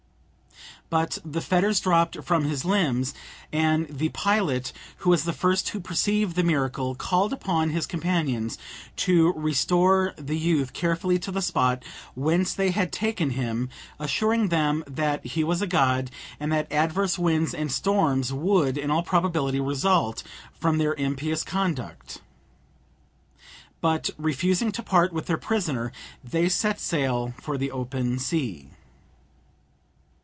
[0.89, 3.13] But the fetters dropped from his limbs,
[3.53, 8.57] and the pilot, who was the first to perceive the miracle, called upon his companions
[8.97, 11.81] to restore the youth carefully to the spot
[12.13, 13.69] whence they had taken him,
[14.01, 16.11] assuring them that he was a god,
[16.41, 20.23] and that adverse winds and storms would, in all probability, result
[20.59, 22.19] from their impious conduct.
[23.79, 28.71] But, refusing to part with their prisoner, they set sail for the open sea.